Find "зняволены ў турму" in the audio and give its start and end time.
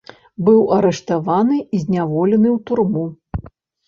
1.83-3.05